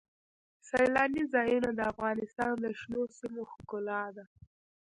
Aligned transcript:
سیلانی 0.69 1.23
ځایونه 1.33 1.69
د 1.73 1.79
افغانستان 1.91 2.53
د 2.59 2.65
شنو 2.79 3.01
سیمو 3.17 3.43
ښکلا 3.53 4.03
ده. 4.15 4.25